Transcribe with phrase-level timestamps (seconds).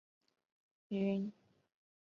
[0.01, 1.33] 石晓云南大理人。